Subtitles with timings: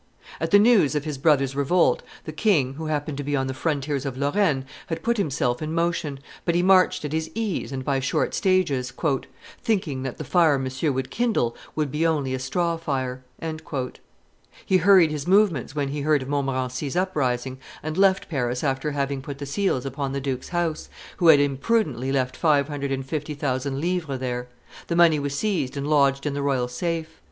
[0.39, 3.53] At the news of his brother's revolt, the king, who happened to be on the
[3.53, 7.85] frontiers of Lorraine, had put himself in motion, but he marched at his ease and
[7.85, 8.91] by short stages,
[9.63, 13.23] "thinking that the fire Monsieur would kindle would be only a straw fire."
[14.65, 19.21] He hurried his movements when he heard of Montmorency's uprising, and left Paris after having
[19.21, 23.35] put the seals upon the duke's house, who had imprudently left five hundred and fifty
[23.35, 24.47] thousand livres there;
[24.87, 27.19] the money was seized and lodged in the royal safe.